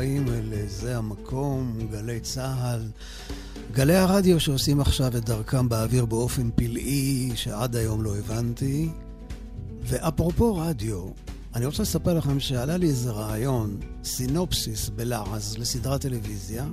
הבאים 0.00 0.28
אל 0.28 0.66
זה 0.66 0.98
המקום, 0.98 1.78
גלי 1.90 2.20
צה"ל, 2.20 2.80
גלי 3.72 3.96
הרדיו 3.96 4.40
שעושים 4.40 4.80
עכשיו 4.80 5.16
את 5.16 5.24
דרכם 5.24 5.68
באוויר 5.68 6.04
באופן 6.04 6.50
פלאי 6.54 7.30
שעד 7.34 7.76
היום 7.76 8.02
לא 8.02 8.16
הבנתי. 8.16 8.88
ואפרופו 9.82 10.56
רדיו, 10.56 11.06
אני 11.54 11.66
רוצה 11.66 11.82
לספר 11.82 12.14
לכם 12.14 12.40
שעלה 12.40 12.76
לי 12.76 12.86
איזה 12.86 13.10
רעיון, 13.10 13.80
סינופסיס 14.04 14.88
בלעז 14.88 15.58
לסדרת 15.58 16.00
טלוויזיה, 16.00 16.66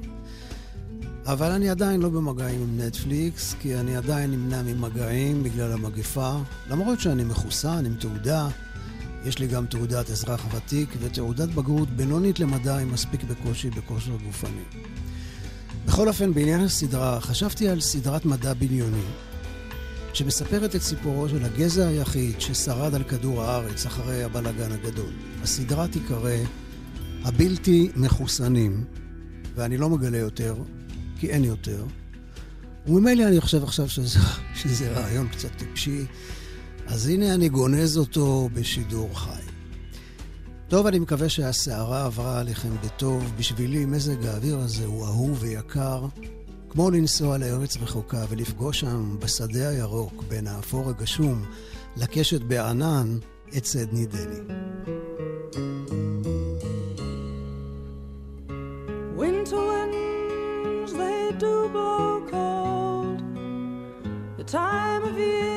אבל 1.26 1.52
אני 1.52 1.70
עדיין 1.70 2.02
לא 2.02 2.10
במגעים 2.10 2.62
עם 2.62 2.82
נטפליקס, 2.82 3.56
כי 3.60 3.76
אני 3.76 3.98
עדיין 3.98 4.32
נמנע 4.32 4.62
ממגעים 4.62 5.44
בגלל 5.44 5.72
המגפה, 5.72 6.38
למרות 6.70 7.00
שאני 7.00 7.24
מחוסן 7.24 7.86
עם 7.86 7.96
תעודה. 8.00 8.48
יש 9.26 9.40
לי 9.40 9.48
גם 9.48 9.66
תעודת 9.66 10.10
אזרח 10.10 10.46
ותיק 10.56 10.90
ותעודת 11.00 11.50
בגרות 11.50 11.90
בינונית 11.90 12.40
למדע 12.40 12.78
עם 12.78 12.92
מספיק 12.92 13.24
בקושי 13.24 13.70
בכושר 13.70 14.18
גופני. 14.26 14.64
בכל 15.86 16.08
אופן, 16.08 16.34
בעניין 16.34 16.62
הסדרה, 16.62 17.22
חשבתי 17.22 17.70
על 17.70 17.80
סדרת 17.82 18.26
מדע 18.26 18.54
בניוני, 18.54 19.06
שמספרת 20.14 20.76
את 20.76 20.82
סיפורו 20.82 21.30
של 21.30 21.46
הגזע 21.46 21.88
היחיד 21.88 22.42
ששרד 22.42 22.96
על 22.96 23.04
כדור 23.04 23.44
הארץ 23.44 23.86
אחרי 23.86 24.24
הבלגן 24.24 24.72
הגדול. 24.72 25.14
הסדרה 25.44 25.88
תיקרא 25.88 26.32
הבלתי 27.24 27.90
מחוסנים, 27.96 28.84
ואני 29.56 29.78
לא 29.78 29.90
מגלה 29.90 30.18
יותר, 30.18 30.56
כי 31.20 31.30
אין 31.30 31.44
יותר. 31.44 31.86
וממילא 32.88 33.28
אני 33.28 33.42
חושב 33.42 33.64
עכשיו 33.64 33.90
שזה, 33.90 34.20
שזה 34.62 34.92
רעיון 34.92 35.28
קצת 35.28 35.50
טיפשי. 35.58 36.06
אז 36.88 37.08
הנה 37.08 37.34
אני 37.34 37.50
גונז 37.50 37.98
אותו 37.98 38.50
בשידור 38.54 39.10
חי. 39.20 39.42
טוב, 40.68 40.88
אני 40.88 41.00
מקווה 41.00 41.30
שהסערה 41.30 42.06
עברה 42.06 42.40
עליכם 42.40 42.70
בטוב. 42.86 43.34
בשבילי 43.38 43.86
מזג 43.86 44.26
האוויר 44.26 44.58
הזה 44.58 44.86
הוא 44.86 45.06
אהוב 45.06 45.38
ויקר, 45.42 46.06
כמו 46.70 46.92
לנסוע 46.92 47.38
לארץ 47.38 47.78
רחוקה 47.78 48.26
ולפגוש 48.30 48.80
שם 48.80 49.20
בשדה 49.20 49.70
הירוק 49.70 50.24
בין 50.28 50.48
האפור 50.48 50.90
הגשום 50.90 51.46
לקשת 51.98 52.42
בענן 52.42 53.18
את 53.58 53.66
סדני 53.66 54.06
דני. 54.06 54.40
Time 64.50 65.04
of 65.04 65.18
year 65.18 65.57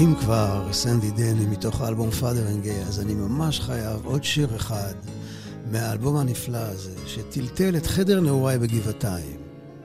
ואם 0.00 0.14
כבר 0.14 0.72
סנדי 0.72 1.10
דני 1.10 1.46
מתוך 1.46 1.80
האלבום 1.80 2.10
פאדרינגי, 2.10 2.72
אז 2.88 3.00
אני 3.00 3.14
ממש 3.14 3.60
חייב 3.60 4.00
עוד 4.04 4.24
שיר 4.24 4.56
אחד 4.56 4.94
מהאלבום 5.70 6.16
הנפלא 6.16 6.58
הזה, 6.58 6.94
שטלטל 7.06 7.76
את 7.76 7.86
חדר 7.86 8.20
נעוריי 8.20 8.58
בגבעתיים, 8.58 9.36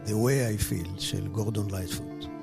The 0.06 0.10
Way 0.10 0.60
I 0.60 0.72
Feel 0.72 0.90
של 1.00 1.28
גורדון 1.28 1.68
לייטפוט. 1.72 2.35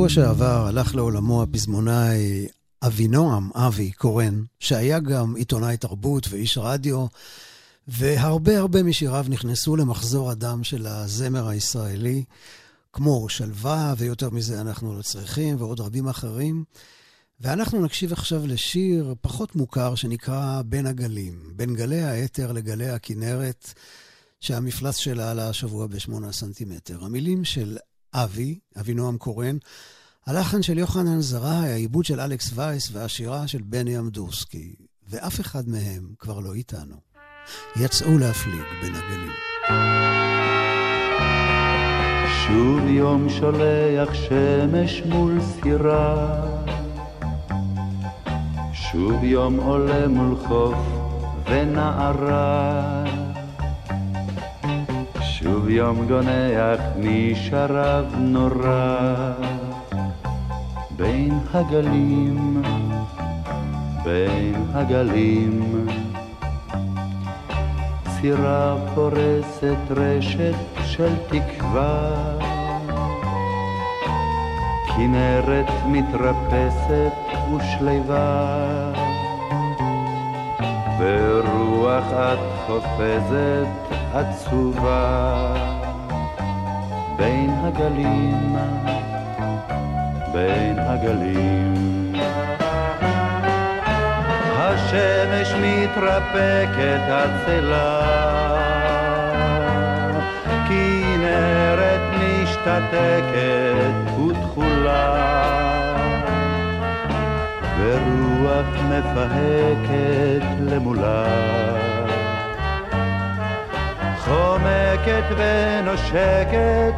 בשבוע 0.00 0.24
שעבר 0.24 0.66
הלך 0.66 0.94
לעולמו 0.94 1.42
הפזמונאי 1.42 2.48
אבינועם, 2.82 3.50
אבי 3.54 3.92
קורן, 3.92 4.42
שהיה 4.60 4.98
גם 4.98 5.36
עיתונאי 5.36 5.76
תרבות 5.76 6.26
ואיש 6.30 6.58
רדיו, 6.58 7.06
והרבה 7.88 8.58
הרבה 8.58 8.82
משיריו 8.82 9.26
נכנסו 9.28 9.76
למחזור 9.76 10.30
הדם 10.30 10.64
של 10.64 10.86
הזמר 10.86 11.48
הישראלי, 11.48 12.24
כמו 12.92 13.28
שלווה, 13.28 13.94
ויותר 13.98 14.30
מזה 14.30 14.60
אנחנו 14.60 14.98
לא 14.98 15.02
צריכים, 15.02 15.56
ועוד 15.58 15.80
רבים 15.80 16.08
אחרים. 16.08 16.64
ואנחנו 17.40 17.84
נקשיב 17.84 18.12
עכשיו 18.12 18.46
לשיר 18.46 19.14
פחות 19.20 19.56
מוכר 19.56 19.94
שנקרא 19.94 20.62
בין 20.66 20.86
הגלים, 20.86 21.52
בין 21.56 21.74
גלי 21.74 22.02
האתר 22.02 22.52
לגלי 22.52 22.90
הכנרת, 22.90 23.74
שהמפלס 24.40 24.96
שלה 24.96 25.30
עלה 25.30 25.48
השבוע 25.48 25.86
בשמונה 25.86 26.32
סנטימטר. 26.32 27.04
המילים 27.04 27.44
של 27.44 27.78
אבי, 28.14 28.58
אבינועם 28.80 29.18
קורן, 29.18 29.56
הלחן 30.26 30.62
של 30.62 30.78
יוחנן 30.78 31.20
זרעי, 31.20 31.72
העיבוד 31.72 32.04
של 32.04 32.20
אלכס 32.20 32.50
וייס 32.54 32.88
והשירה 32.92 33.48
של 33.48 33.62
בני 33.62 33.98
אמדורסקי, 33.98 34.74
ואף 35.08 35.40
אחד 35.40 35.68
מהם 35.68 36.14
כבר 36.18 36.40
לא 36.40 36.54
איתנו. 36.54 36.96
יצאו 37.76 38.18
להפליג 38.18 38.64
בין 38.82 38.94
הגלים. 38.94 39.32
שוב 42.46 42.86
יום 42.88 43.28
שולח 43.28 44.14
שמש 44.14 45.02
מול 45.06 45.38
סירה, 45.40 46.42
שוב 48.72 49.24
יום 49.24 49.56
עולה 49.56 50.08
מול 50.08 50.36
חוף 50.36 50.78
ונערה. 51.50 53.29
שוב 55.42 55.68
יום 55.68 56.06
גונח 56.08 56.80
משרב 56.96 58.14
נורא. 58.18 59.32
בין 60.96 61.38
הגלים, 61.54 62.62
בין 64.04 64.64
הגלים 64.74 65.86
סירה 68.08 68.76
פורסת 68.94 69.90
רשת 69.90 70.54
של 70.84 71.12
תקווה. 71.28 72.14
כנרת 74.96 75.70
מתרפסת 75.86 77.12
ושלווה. 77.56 78.92
ברוח 80.98 82.04
את 82.12 82.38
חופזת 82.66 83.99
עצובה 84.14 85.54
בין 87.16 87.50
הגלים, 87.62 88.56
בין 90.32 90.78
הגלים. 90.78 92.12
השמש 94.56 95.52
מתרפקת 95.62 97.00
עצלה, 97.08 98.00
כנרת 100.68 102.00
משתתקת 102.14 103.90
ותכולה, 104.18 105.30
ורוח 107.78 108.66
מפהקת 108.90 110.46
למולה. 110.60 111.99
חומקת 114.30 115.24
ונושקת 115.36 116.94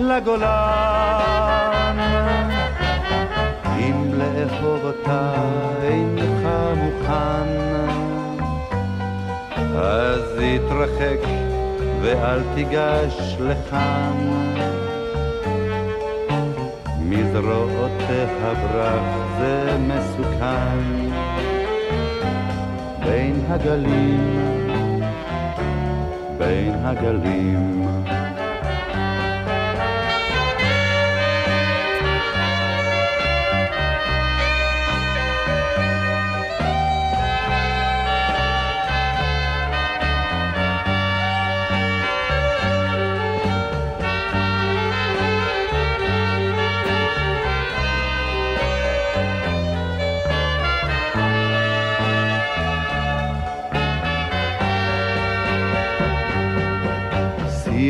לגולן. 0.00 1.98
אם 3.78 4.14
לאהוב 4.14 4.84
אותה 4.84 5.32
אינך 5.82 6.48
מוכן, 6.76 7.48
אז 9.76 10.38
התרחק 10.38 11.28
ואל 12.00 12.40
תיגש 12.54 13.36
לכאן. 13.40 14.16
מזרועותיה 17.00 18.26
ברח 18.54 19.04
זה 19.38 19.76
מסוכן 19.78 21.08
בין 23.04 23.40
הגלים, 23.48 24.61
בין 26.52 26.74
הגלים. 26.84 28.21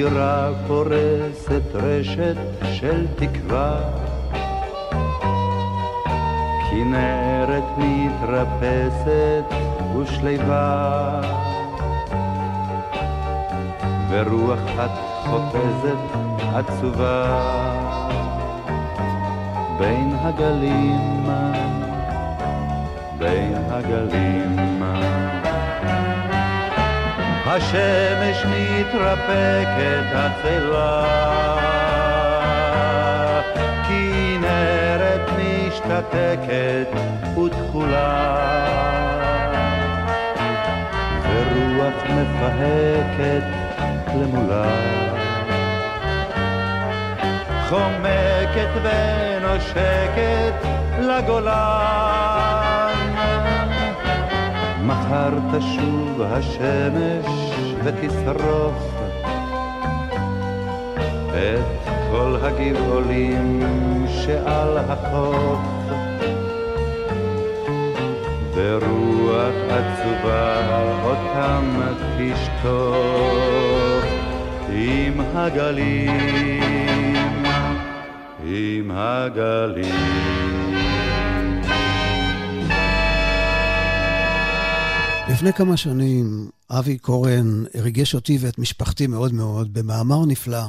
סירה 0.02 0.50
פורסת 0.66 1.74
רשת 1.74 2.36
של 2.72 3.06
תקווה, 3.16 3.80
כנרת 6.70 7.62
מתרפסת 7.78 9.44
ושליווה, 9.96 11.20
ורוח 14.10 14.60
את 14.84 14.90
חופזת 15.24 16.18
עצובה. 16.54 17.38
בין 19.78 20.12
הגלים, 20.22 21.26
בין 23.18 23.54
הגלים. 23.70 24.72
השמש 27.54 28.44
מתרפקת 28.44 30.06
עצלה, 30.12 31.04
כנרת 33.88 35.30
משתתקת 35.38 36.88
ותכולה, 37.38 38.64
ורוח 41.22 42.02
מפהקת 42.08 43.44
למולה, 44.14 44.64
חומקת 47.68 48.70
ונושקת 48.82 50.54
לגולן. 51.00 51.92
מחר 54.86 55.30
תשוב 55.58 56.22
השמש 56.22 57.41
ותשרוף 57.84 58.92
את 61.28 61.88
כל 62.10 62.36
הגבעולים 62.42 63.62
שעל 64.08 64.78
החוף 64.78 65.58
ורוח 68.54 69.54
עצובה 69.68 70.58
אותם 71.04 71.64
תשטוף 72.18 74.04
עם 74.68 75.20
הגלים, 75.34 76.10
עם 78.44 78.90
הגלים. 78.94 80.81
לפני 85.30 85.52
כמה 85.52 85.76
שנים 85.76 86.50
אבי 86.70 86.98
קורן 86.98 87.64
ריגש 87.74 88.14
אותי 88.14 88.38
ואת 88.40 88.58
משפחתי 88.58 89.06
מאוד 89.06 89.32
מאוד 89.32 89.72
במאמר 89.72 90.26
נפלא 90.26 90.64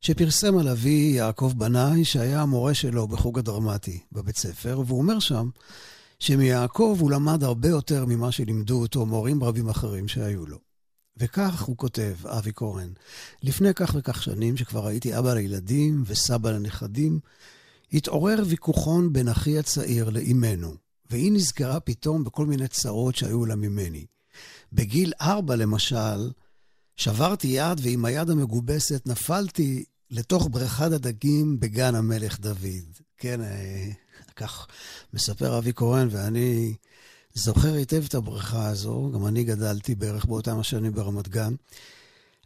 שפרסם 0.00 0.58
על 0.58 0.68
אבי 0.68 1.12
יעקב 1.16 1.52
בנאי, 1.56 2.04
שהיה 2.04 2.42
המורה 2.42 2.74
שלו 2.74 3.08
בחוג 3.08 3.38
הדרמטי 3.38 4.00
בבית 4.12 4.36
ספר, 4.36 4.82
והוא 4.86 4.98
אומר 4.98 5.18
שם 5.18 5.48
שמיעקב 6.18 6.96
הוא 7.00 7.10
למד 7.10 7.44
הרבה 7.44 7.68
יותר 7.68 8.04
ממה 8.04 8.32
שלימדו 8.32 8.80
אותו 8.80 9.06
מורים 9.06 9.44
רבים 9.44 9.68
אחרים 9.68 10.08
שהיו 10.08 10.46
לו. 10.46 10.58
וכך 11.16 11.62
הוא 11.62 11.76
כותב, 11.76 12.14
אבי 12.26 12.52
קורן, 12.52 12.88
לפני 13.42 13.74
כך 13.74 13.94
וכך 13.98 14.22
שנים, 14.22 14.56
שכבר 14.56 14.86
הייתי 14.86 15.18
אבא 15.18 15.34
לילדים 15.34 16.02
וסבא 16.06 16.50
לנכדים, 16.50 17.20
התעורר 17.92 18.42
ויכוחון 18.46 19.12
בין 19.12 19.28
אחי 19.28 19.58
הצעיר 19.58 20.10
לאימנו, 20.10 20.83
והיא 21.10 21.32
נזכרה 21.32 21.80
פתאום 21.80 22.24
בכל 22.24 22.46
מיני 22.46 22.68
צרות 22.68 23.16
שהיו 23.16 23.44
לה 23.44 23.56
ממני. 23.56 24.06
בגיל 24.72 25.12
ארבע, 25.20 25.56
למשל, 25.56 26.30
שברתי 26.96 27.46
יד 27.46 27.80
ועם 27.82 28.04
היד 28.04 28.30
המגובסת 28.30 29.02
נפלתי 29.06 29.84
לתוך 30.10 30.48
בריכת 30.50 30.92
הדגים 30.92 31.60
בגן 31.60 31.94
המלך 31.94 32.40
דוד. 32.40 32.98
כן, 33.16 33.40
אה, 33.40 33.90
כך 34.36 34.66
מספר 35.14 35.58
אבי 35.58 35.72
קורן, 35.72 36.08
ואני 36.10 36.74
זוכר 37.34 37.74
היטב 37.74 38.04
את 38.08 38.14
הבריכה 38.14 38.66
הזו, 38.66 39.10
גם 39.14 39.26
אני 39.26 39.44
גדלתי 39.44 39.94
בערך 39.94 40.24
באותם 40.24 40.58
השנים 40.58 40.92
ברמת 40.92 41.28
גן. 41.28 41.54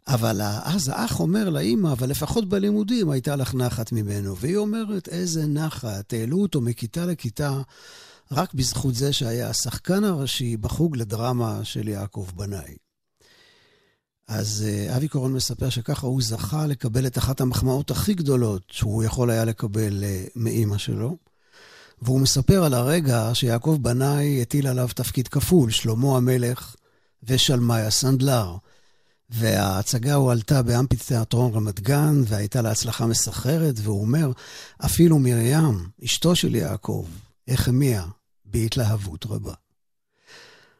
אבל 0.07 0.41
אז 0.63 0.89
האח 0.89 1.19
אומר 1.19 1.49
לאימא, 1.49 1.91
אבל 1.91 2.09
לפחות 2.09 2.49
בלימודים 2.49 3.09
הייתה 3.09 3.35
לך 3.35 3.55
נחת 3.55 3.91
ממנו. 3.91 4.37
והיא 4.37 4.57
אומרת, 4.57 5.07
איזה 5.07 5.45
נחת, 5.47 6.13
העלו 6.13 6.41
אותו 6.41 6.61
מכיתה 6.61 7.05
לכיתה 7.05 7.61
רק 8.31 8.53
בזכות 8.53 8.95
זה 8.95 9.13
שהיה 9.13 9.49
השחקן 9.49 10.03
הראשי 10.03 10.57
בחוג 10.57 10.97
לדרמה 10.97 11.59
של 11.63 11.87
יעקב 11.87 12.27
בנאי. 12.35 12.75
אז 14.27 14.65
uh, 14.67 14.95
אבי 14.95 15.07
קורן 15.07 15.33
מספר 15.33 15.69
שככה 15.69 16.07
הוא 16.07 16.21
זכה 16.21 16.67
לקבל 16.67 17.07
את 17.07 17.17
אחת 17.17 17.41
המחמאות 17.41 17.91
הכי 17.91 18.13
גדולות 18.13 18.63
שהוא 18.71 19.03
יכול 19.03 19.29
היה 19.29 19.45
לקבל 19.45 20.03
uh, 20.03 20.31
מאימא 20.35 20.77
שלו. 20.77 21.17
והוא 22.01 22.19
מספר 22.19 22.63
על 22.63 22.73
הרגע 22.73 23.29
שיעקב 23.33 23.77
בנאי 23.81 24.41
הטיל 24.41 24.67
עליו 24.67 24.89
תפקיד 24.95 25.27
כפול, 25.27 25.71
שלמה 25.71 26.17
המלך 26.17 26.75
ושלמאי 27.23 27.81
הסנדלר. 27.81 28.55
וההצגה 29.29 30.13
הועלתה 30.13 30.61
באמפיתיאטרון 30.61 31.53
רמת 31.53 31.79
גן, 31.79 32.21
והייתה 32.27 32.61
לה 32.61 32.71
הצלחה 32.71 33.05
מסחררת, 33.05 33.75
והוא 33.77 34.01
אומר, 34.01 34.31
אפילו 34.85 35.19
מרים, 35.19 35.89
אשתו 36.03 36.35
של 36.35 36.55
יעקב, 36.55 37.05
החמיאה 37.47 38.05
בהתלהבות 38.51 39.25
רבה. 39.25 39.53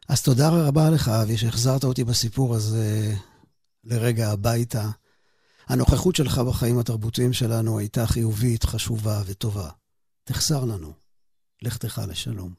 אז 0.08 0.22
תודה 0.22 0.50
רבה 0.50 0.90
לך, 0.90 1.08
אבי, 1.08 1.38
שהחזרת 1.38 1.84
אותי 1.84 2.04
בסיפור 2.04 2.56
הזה 2.56 3.16
לרגע 3.84 4.32
הביתה. 4.32 4.90
הנוכחות 5.68 6.16
שלך 6.16 6.40
בחיים 6.40 6.80
התרבותיים 6.80 7.34
שלנו 7.34 7.80
הייתה 7.80 8.08
חיובית, 8.08 8.64
חשובה 8.64 9.22
וטובה. 9.26 9.70
תחסר 10.24 10.66
לנו. 10.66 10.94
לכתך 11.62 12.02
לשלום. 12.08 12.59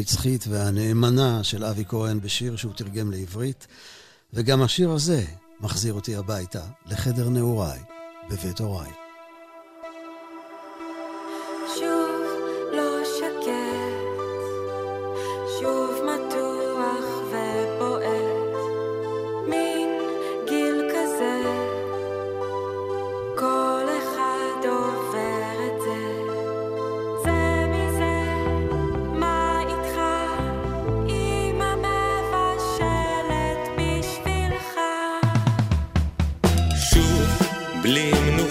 הנצחית 0.00 0.44
והנאמנה 0.48 1.44
של 1.44 1.64
אבי 1.64 1.84
כהן 1.88 2.20
בשיר 2.20 2.56
שהוא 2.56 2.72
תרגם 2.72 3.10
לעברית, 3.10 3.66
וגם 4.32 4.62
השיר 4.62 4.90
הזה 4.90 5.24
מחזיר 5.60 5.94
אותי 5.94 6.16
הביתה, 6.16 6.62
לחדר 6.86 7.28
נעוריי, 7.28 7.80
בבית 8.30 8.60
הוריי. 8.60 8.99
פינצ'י 36.90 38.50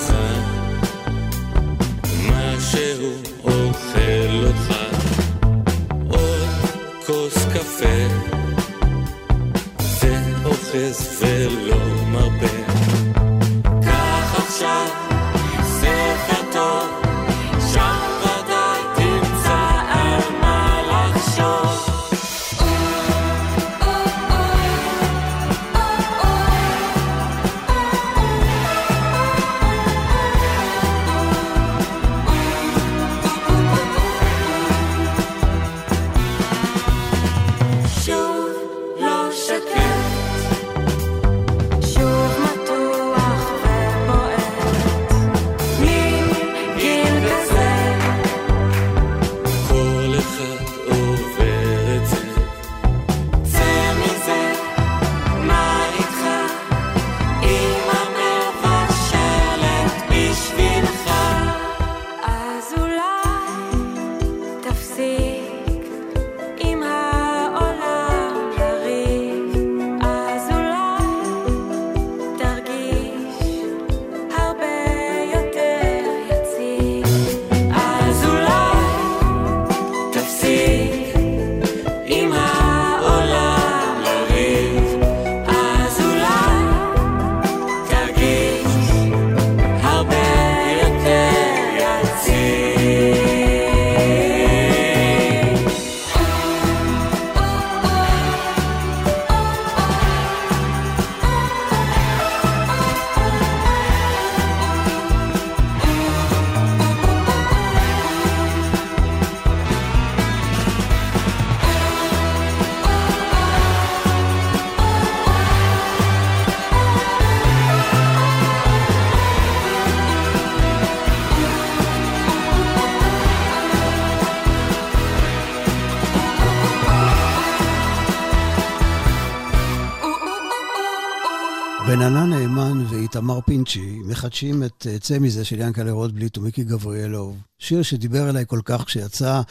מחדשים 134.30 134.64
את 134.64 134.88
אה, 134.90 135.00
צא 135.00 135.20
מזה 135.20 135.46
של 135.46 135.60
ינקלה 135.60 135.92
רוטבליט 135.92 136.38
ומיקי 136.38 136.64
גבריאלוב. 136.64 137.38
שיר 137.60 137.82
שדיבר 137.82 138.30
אליי 138.30 138.44
כל 138.48 138.60
כך 138.66 138.86
כשיצא 138.86 139.42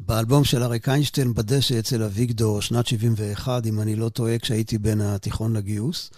באלבום 0.00 0.44
של 0.44 0.62
אריק 0.62 0.88
איינשטיין 0.88 1.34
בדשא 1.34 1.78
אצל 1.78 2.02
אביגדור, 2.02 2.62
שנת 2.62 2.86
71, 2.86 3.66
אם 3.66 3.80
אני 3.80 3.96
לא 3.96 4.08
טועה, 4.08 4.38
כשהייתי 4.38 4.78
בין 4.78 5.00
התיכון 5.00 5.56
לגיוס. 5.56 6.10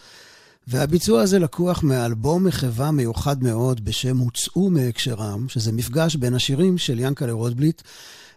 והביצוע 0.69 1.23
הזה 1.23 1.39
לקוח 1.39 1.83
מאלבום 1.83 2.45
מחווה 2.45 2.91
מיוחד 2.91 3.43
מאוד 3.43 3.85
בשם 3.85 4.19
הוצאו 4.19 4.71
מהקשרם, 4.71 5.49
שזה 5.49 5.73
מפגש 5.73 6.17
בין 6.17 6.35
השירים 6.35 6.79
של 6.79 6.99
ינקלה 6.99 7.33
רוטבליט 7.33 7.83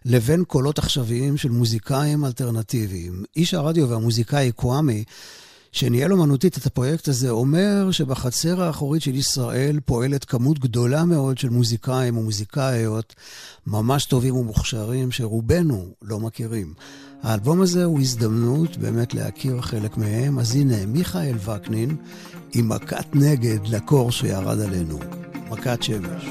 לבין 0.06 0.44
קולות 0.44 0.80
עכשוויים 0.80 1.38
של 1.38 1.50
מוזיקאים 1.50 2.26
אלטרנטיביים. 2.26 3.24
איש 3.36 3.54
הרדיו 3.54 3.90
והמוזיקאי 3.90 4.52
קוואמי 4.52 5.04
שניהל 5.74 6.12
אומנותית 6.14 6.58
את 6.58 6.66
הפרויקט 6.66 7.08
הזה, 7.08 7.30
אומר 7.30 7.92
שבחצר 7.92 8.62
האחורית 8.62 9.02
של 9.02 9.16
ישראל 9.16 9.80
פועלת 9.86 10.26
כמות 10.26 10.60
גדולה 10.60 11.06
מאוד 11.06 11.38
של 11.38 11.50
מוזיקאים 11.50 12.18
ומוזיקאיות 12.18 13.16
ממש 13.68 14.06
טובים 14.06 14.36
ומוכשרים, 14.36 15.12
שרובנו 15.12 15.88
לא 16.02 16.20
מכירים. 16.20 16.74
האלבום 17.24 17.62
הזה 17.62 17.84
הוא 17.84 18.00
הזדמנות 18.00 18.78
באמת 18.78 19.14
להכיר 19.14 19.62
חלק 19.62 19.98
מהם, 19.98 20.40
אז 20.40 20.56
הנה, 20.56 20.86
מיכאל 20.86 21.36
וקנין 21.38 21.96
עם 22.54 22.70
מכת 22.70 23.06
נגד 23.14 23.68
לקור 23.68 24.12
שירד 24.12 24.60
עלינו, 24.60 25.00
מכת 25.50 25.84
שמש. 25.84 26.26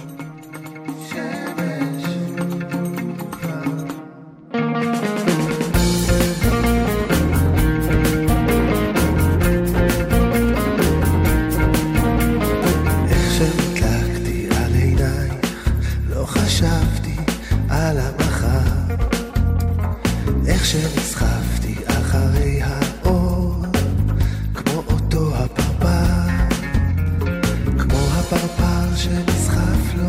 פרפר 28.33 28.97
שנסחף 28.97 29.95
לו 29.95 30.09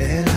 אל 0.00 0.35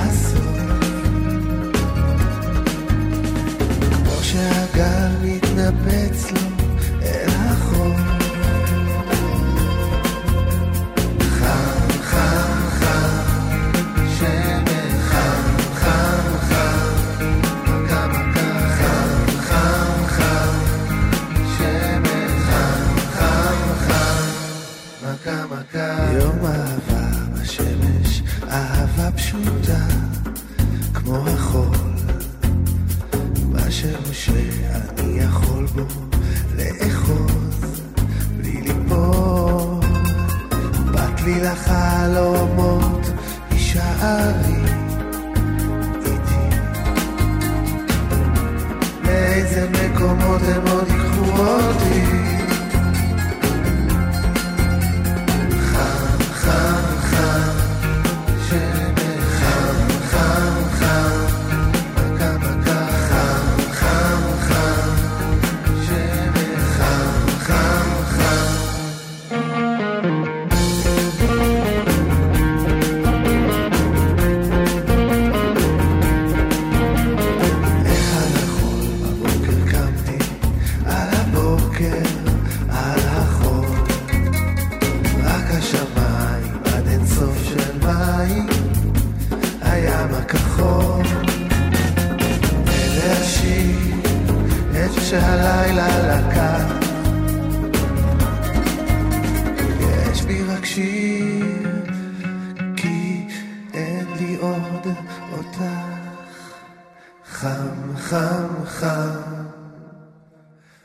חם, 108.10 108.66
חם, 108.66 109.10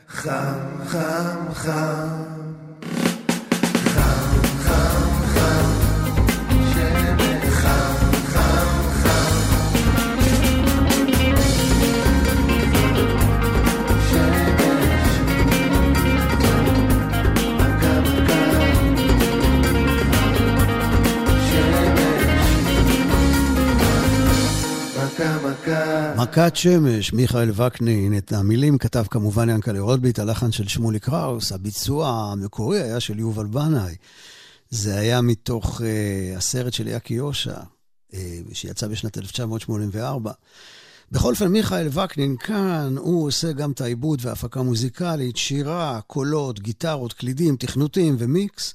חם, 0.07 0.85
חם, 0.87 1.53
חם. 1.53 2.34
מכת 26.37 26.55
שמש, 26.55 27.13
מיכאל 27.13 27.51
וקנין, 27.51 28.17
את 28.17 28.31
המילים 28.31 28.77
כתב 28.77 29.05
כמובן 29.09 29.49
ינקלה 29.49 29.79
רוטבליט, 29.79 30.19
הלחן 30.19 30.51
של 30.51 30.67
שמולי 30.67 30.99
קראוס, 30.99 31.51
הביצוע 31.51 32.09
המקורי 32.09 32.81
היה 32.81 32.99
של 32.99 33.19
יובל 33.19 33.45
בנאי. 33.45 33.95
זה 34.69 34.99
היה 34.99 35.21
מתוך 35.21 35.81
uh, 35.81 35.83
הסרט 36.37 36.73
של 36.73 36.87
יאקי 36.87 37.13
יושע, 37.13 37.57
uh, 38.11 38.15
שיצא 38.53 38.87
בשנת 38.87 39.17
1984. 39.17 40.31
בכל 41.11 41.31
אופן, 41.31 41.47
מיכאל 41.47 41.87
וקנין 41.91 42.37
כאן, 42.37 42.95
הוא 42.97 43.27
עושה 43.27 43.51
גם 43.51 43.71
את 43.71 43.81
העיבוד 43.81 44.19
וההפקה 44.21 44.61
מוזיקלית, 44.61 45.37
שירה, 45.37 45.99
קולות, 46.07 46.59
גיטרות, 46.59 47.13
קלידים, 47.13 47.55
תכנותים 47.55 48.15
ומיקס, 48.19 48.73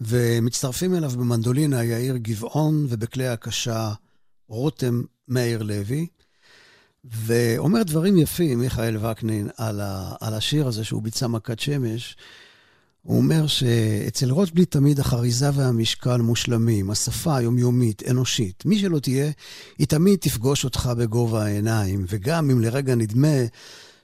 ומצטרפים 0.00 0.94
אליו 0.94 1.10
במנדולינה 1.10 1.84
יאיר 1.84 2.16
גבעון, 2.16 2.86
ובכלי 2.88 3.28
הקשה 3.28 3.92
רותם 4.48 5.02
מאיר 5.28 5.62
לוי. 5.62 6.06
ואומר 7.04 7.82
דברים 7.82 8.18
יפים, 8.18 8.60
מיכאל 8.60 8.96
וקנין, 8.96 9.48
על, 9.56 9.80
ה, 9.80 10.14
על 10.20 10.34
השיר 10.34 10.66
הזה 10.66 10.84
שהוא 10.84 11.02
ביצע 11.02 11.26
מכת 11.26 11.60
שמש. 11.60 12.16
הוא 13.02 13.16
אומר 13.16 13.46
שאצל 13.46 14.30
רוטבלי 14.30 14.64
תמיד 14.64 15.00
החריזה 15.00 15.50
והמשקל 15.54 16.16
מושלמים, 16.16 16.90
השפה 16.90 17.36
היומיומית, 17.36 18.02
אנושית. 18.10 18.66
מי 18.66 18.78
שלא 18.78 18.98
תהיה, 18.98 19.30
היא 19.78 19.86
תמיד 19.86 20.18
תפגוש 20.18 20.64
אותך 20.64 20.90
בגובה 20.98 21.44
העיניים, 21.44 22.04
וגם 22.08 22.50
אם 22.50 22.60
לרגע 22.60 22.94
נדמה 22.94 23.36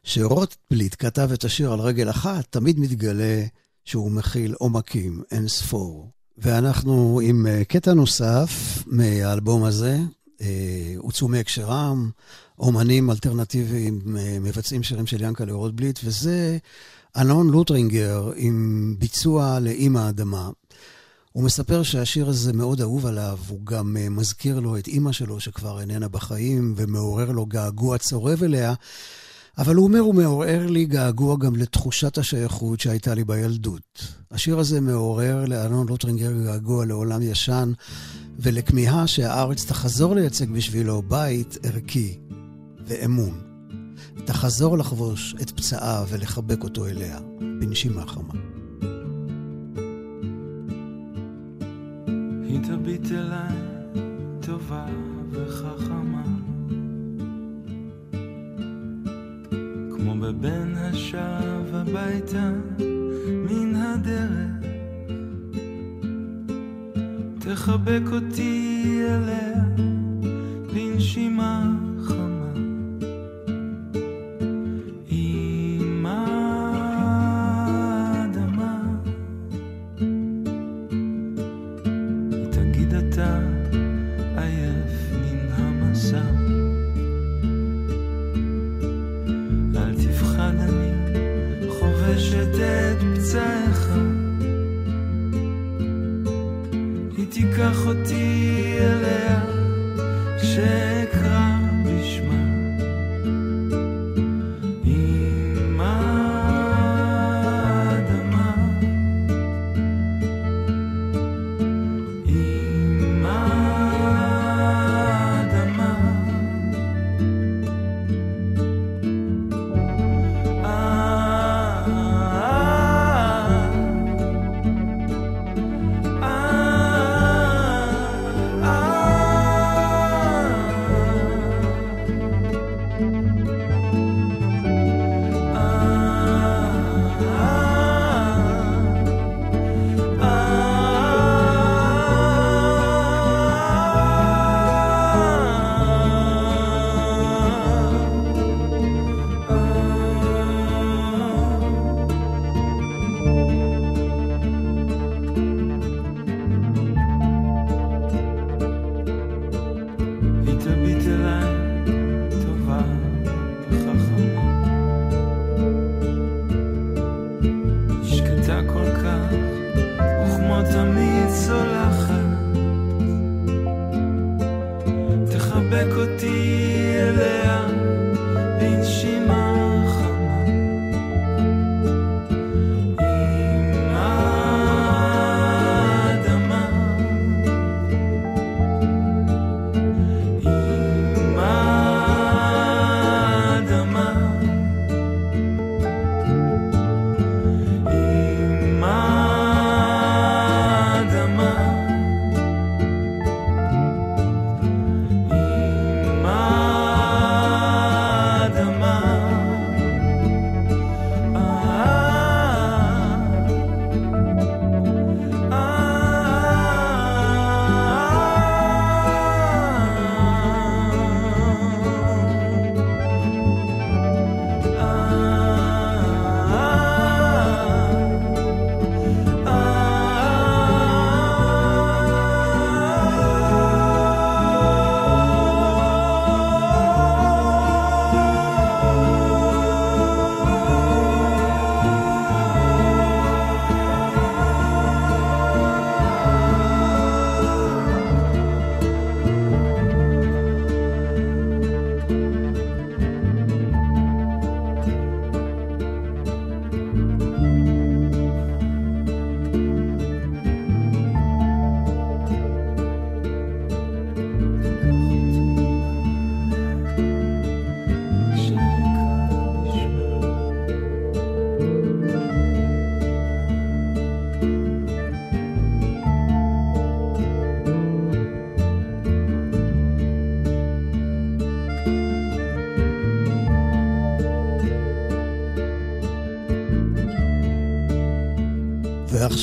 שרוטבליט 0.05 0.97
כתב 0.99 1.31
את 1.33 1.45
השיר 1.45 1.73
על 1.73 1.81
רגל 1.81 2.11
אחת, 2.11 2.47
תמיד 2.51 2.81
מתגלה 2.81 3.45
שהוא 3.85 4.11
מכיל 4.11 4.55
עומקים 4.59 5.23
אין 5.31 5.49
ספור. 5.49 6.11
ואנחנו 6.39 7.21
עם 7.23 7.47
אה, 7.47 7.65
קטע 7.65 7.95
נוסף 7.95 8.83
מהאלבום 8.87 9.65
הזה, 9.65 9.99
אה, 10.41 10.95
הוצאו 10.97 11.29
מהקשרם, 11.29 12.11
אומנים 12.59 13.11
אלטרנטיביים 13.11 14.01
אה, 14.19 14.39
מבצעים 14.41 14.83
שירים 14.83 15.07
של 15.07 15.23
ינקלה 15.23 15.53
רוטבליט, 15.53 16.01
וזה 16.05 16.59
אלון 17.17 17.51
לוטרינגר 17.51 18.31
עם 18.37 18.95
ביצוע 18.99 19.61
לאימא 19.61 19.99
האדמה. 19.99 20.51
הוא 21.33 21.45
מספר 21.45 21.83
שהשיר 21.83 22.29
הזה 22.29 22.53
מאוד 22.53 22.81
אהוב 22.81 23.07
עליו, 23.07 23.39
הוא 23.49 23.61
גם 23.65 23.97
אה, 23.97 24.09
מזכיר 24.09 24.61
לו 24.61 24.79
את 24.79 24.87
אימא 24.89 25.13
שלו 25.13 25.41
שכבר 25.41 25.81
איננה 25.81 26.09
בחיים, 26.09 26.75
ומעורר 26.77 27.31
לו 27.31 27.47
געגוע 27.47 27.99
צורב 27.99 28.43
אליה, 28.43 28.75
אבל 29.59 29.75
הוא 29.75 29.85
אומר, 29.85 29.99
הוא 29.99 30.15
מעורר 30.15 30.67
לי 30.67 30.85
געגוע 30.85 31.37
גם 31.37 31.57
לתחושת 31.57 32.19
השייכות 32.19 32.81
שהייתה 32.81 33.15
לי 33.15 33.25
בילדות. 33.25 34.05
השיר 34.31 34.59
הזה 34.59 34.81
מעורר 34.81 35.45
לאלון 35.45 35.89
לוטרינגר 35.89 36.33
געגוע 36.45 36.85
לעולם 36.85 37.23
ישן, 37.23 37.73
ולכמיהה 38.39 39.07
שהארץ 39.07 39.65
תחזור 39.65 40.15
לייצג 40.15 40.51
בשבילו 40.51 41.03
בית 41.03 41.59
ערכי, 41.63 42.19
ואמון. 42.87 43.41
תחזור 44.25 44.79
לחבוש 44.79 45.35
את 45.43 45.51
פצעה 45.51 46.05
ולחבק 46.09 46.65
אותו 46.65 46.87
אליה 46.87 47.19
בנשימה 47.61 48.07
חמה. 48.07 48.35
היא 52.43 52.61
תביט 52.63 53.13
אליי 53.13 53.57
טובה 54.41 54.87
וחכמה 55.31 56.23
כמו 59.97 60.15
בבן 60.21 60.75
השב 60.77 61.75
הביתה 61.75 62.53
מן 63.29 63.77
הדרך 63.77 64.57
תחבק 67.39 68.03
אותי 68.13 68.83
אליה 69.09 69.65
בנשימה 70.75 71.86
תיקח 97.57 97.87
אותי 97.87 98.46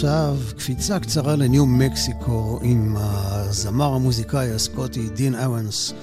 עכשיו 0.04 0.36
קפיצה 0.58 1.00
קצרה 1.00 1.36
לניו 1.36 1.66
מקסיקו 1.66 2.60
עם 2.64 2.96
הזמר 2.98 3.94
המוזיקאי 3.94 4.52
הסקוטי 4.52 5.10
דין 5.10 5.36
אוונס 5.36 5.94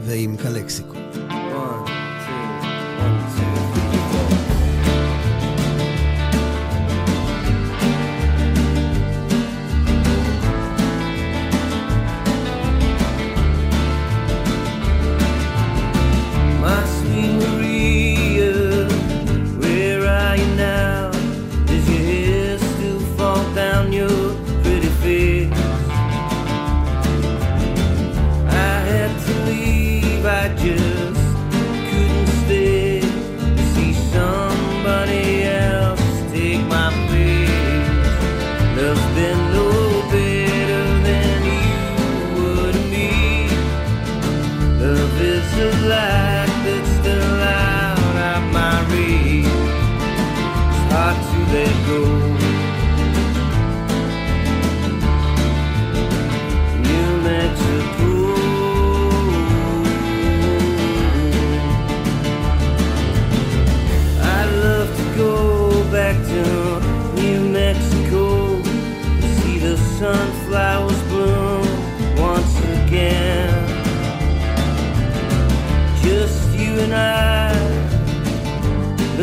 ועם 0.00 0.36
קלקסיקו. 0.36 1.19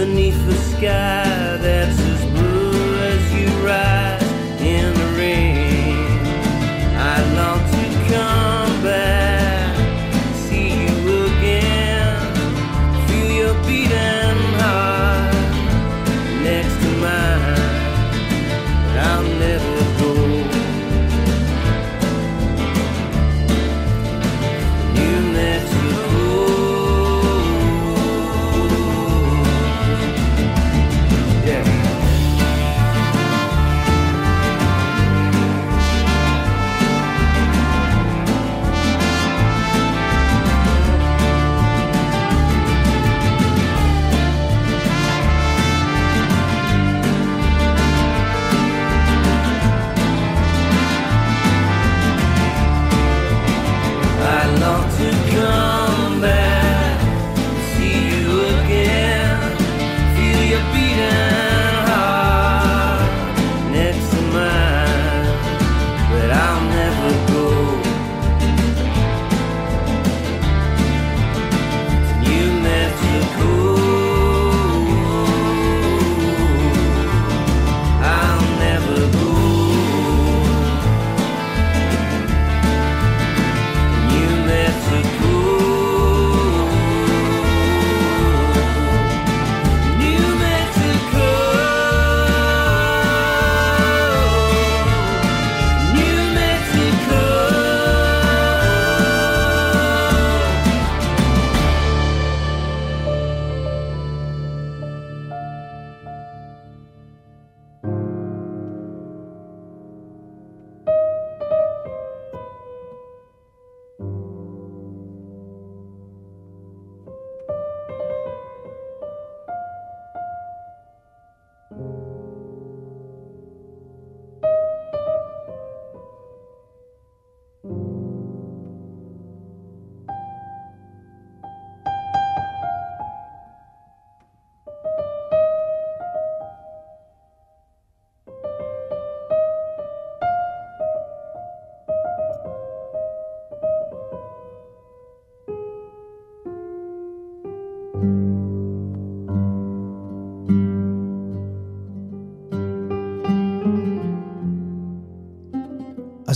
Beneath 0.07 0.45
the 0.45 0.55
sky 0.55 1.26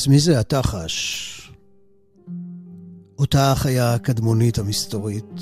אז 0.02 0.08
מי 0.08 0.20
זה 0.20 0.40
התחש? 0.40 1.52
אותה 3.20 3.52
החיה 3.52 3.94
הקדמונית 3.94 4.58
המסתורית, 4.58 5.40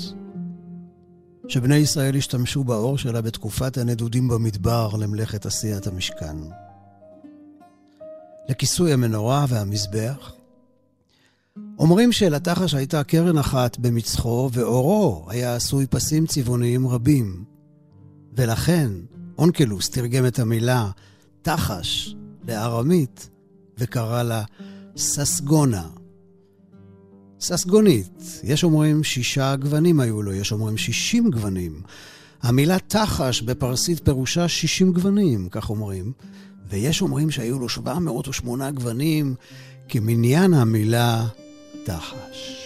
שבני 1.48 1.76
ישראל 1.76 2.16
השתמשו 2.16 2.64
באור 2.64 2.98
שלה 2.98 3.20
בתקופת 3.20 3.78
הנדודים 3.78 4.28
במדבר 4.28 4.90
למלאכת 4.98 5.46
עשיית 5.46 5.86
המשכן. 5.86 6.36
לכיסוי 8.48 8.92
המנורה 8.92 9.44
והמזבח. 9.48 10.32
אומרים 11.78 12.12
שלתחש 12.12 12.74
הייתה 12.74 13.04
קרן 13.04 13.38
אחת 13.38 13.78
במצחו, 13.78 14.50
ואורו 14.52 15.26
היה 15.28 15.56
עשוי 15.56 15.86
פסים 15.86 16.26
צבעוניים 16.26 16.88
רבים. 16.88 17.44
ולכן 18.32 18.90
אונקלוס 19.38 19.90
תרגם 19.90 20.26
את 20.26 20.38
המילה 20.38 20.90
תחש 21.42 22.14
לארמית 22.48 23.30
וקרא 23.80 24.22
לה 24.22 24.42
ססגונה. 24.96 25.88
ססגונית, 27.40 28.40
יש 28.44 28.64
אומרים 28.64 29.04
שישה 29.04 29.56
גוונים 29.56 30.00
היו 30.00 30.22
לו, 30.22 30.32
יש 30.32 30.52
אומרים 30.52 30.76
שישים 30.76 31.30
גוונים. 31.30 31.82
המילה 32.42 32.78
תחש 32.78 33.42
בפרסית 33.42 34.04
פירושה 34.04 34.48
שישים 34.48 34.92
גוונים, 34.92 35.48
כך 35.50 35.70
אומרים. 35.70 36.12
ויש 36.68 37.02
אומרים 37.02 37.30
שהיו 37.30 37.58
לו 37.58 37.68
708 37.68 38.70
גוונים 38.70 39.34
כמניין 39.88 40.54
המילה 40.54 41.26
תחש. 41.84 42.56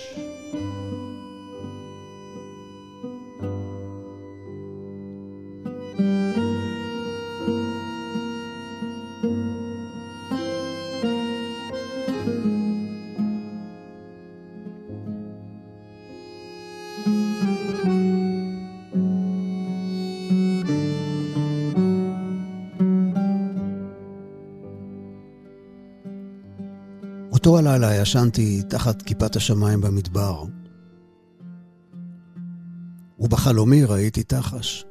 אותו 27.54 27.68
הלילה 27.68 27.94
ישנתי 27.94 28.62
תחת 28.68 29.02
כיפת 29.02 29.36
השמיים 29.36 29.80
במדבר, 29.80 30.44
ובחלומי 33.18 33.84
ראיתי 33.84 34.22
תחש. 34.22 34.84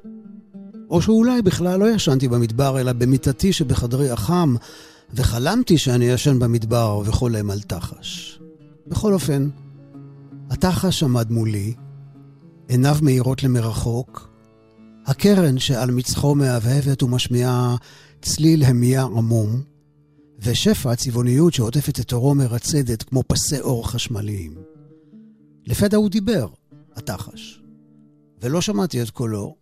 או 0.89 1.01
שאולי 1.01 1.41
בכלל 1.41 1.80
לא 1.80 1.89
ישנתי 1.89 2.28
במדבר, 2.28 2.80
אלא 2.80 2.93
במיטתי 2.93 3.53
שבחדרי 3.53 4.09
החם, 4.09 4.55
וחלמתי 5.14 5.78
שאני 5.78 6.05
ישן 6.05 6.39
במדבר 6.39 7.01
וחולם 7.05 7.49
על 7.49 7.61
תחש. 7.61 8.39
בכל 8.88 9.14
אופן, 9.14 9.49
התחש 10.49 11.03
עמד 11.03 11.32
מולי, 11.32 11.74
עיניו 12.68 12.97
מאירות 13.01 13.43
למרחוק, 13.43 14.30
הקרן 15.05 15.59
שעל 15.59 15.91
מצחו 15.91 16.36
מהבהבת 16.36 17.03
ומשמיעה 17.03 17.76
צליל 18.22 18.64
המיה 18.64 19.03
עמום, 19.03 19.72
ושפע 20.44 20.91
הצבעוניות 20.91 21.54
שעוטפת 21.54 22.00
את 22.00 22.12
עורו 22.12 22.36
מרצדת 22.36 23.04
כמו 23.04 23.24
פסי 23.28 23.60
אור 23.60 23.89
חשמליים. 23.89 24.56
לפתע 25.66 25.98
הוא 25.98 26.10
דיבר, 26.10 26.48
התחש. 26.96 27.62
ולא 28.41 28.62
שמעתי 28.62 29.02
את 29.02 29.10
קולו, 29.10 29.56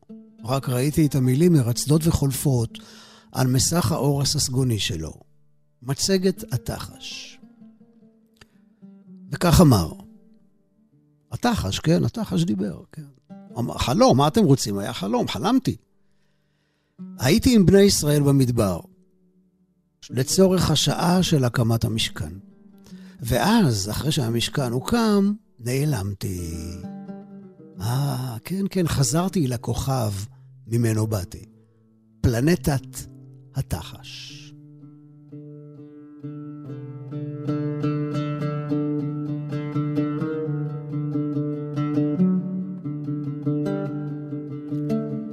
רק 0.43 0.69
ראיתי 0.69 1.05
את 1.05 1.15
המילים 1.15 1.53
מרצדות 1.53 2.07
וחולפות 2.07 2.77
על 3.31 3.47
מסך 3.47 3.91
האור 3.91 4.21
הססגוני 4.21 4.79
שלו. 4.79 5.13
מצגת 5.81 6.53
התחש. 6.53 7.39
וכך 9.31 9.61
אמר, 9.61 9.91
התחש, 11.31 11.79
כן, 11.79 12.03
התחש 12.03 12.43
דיבר, 12.43 12.81
כן. 12.91 13.33
אמר, 13.57 13.77
חלום, 13.77 14.17
מה 14.17 14.27
אתם 14.27 14.43
רוצים? 14.43 14.77
היה 14.77 14.93
חלום, 14.93 15.27
חלמתי. 15.27 15.75
הייתי 17.19 17.55
עם 17.55 17.65
בני 17.65 17.81
ישראל 17.81 18.21
במדבר, 18.21 18.79
לצורך 20.09 20.71
השעה 20.71 21.23
של 21.23 21.43
הקמת 21.43 21.83
המשכן. 21.83 22.33
ואז, 23.21 23.89
אחרי 23.89 24.11
שהמשכן 24.11 24.71
הוקם, 24.71 25.33
נעלמתי. 25.59 26.51
אה, 27.81 28.37
כן, 28.43 28.65
כן, 28.69 28.87
חזרתי 28.87 29.47
לכוכב 29.47 30.11
ממנו 30.67 31.07
באתי. 31.07 31.45
פלנטת 32.21 32.97
התחש. 33.55 34.37